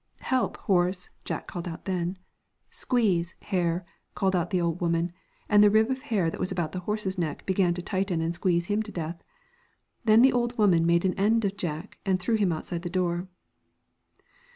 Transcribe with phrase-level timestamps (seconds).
[0.21, 2.17] 'Help, horse!' Jack called out, then'
[2.81, 3.85] Squeeze, hair,'
[4.15, 5.11] called out the old woman,
[5.47, 8.33] and the rib of hair that was about the horse's neck began to tighten and
[8.33, 9.21] squeeze him to death.
[10.05, 13.27] Then the old woman made an end of Jack and threw him outside the door.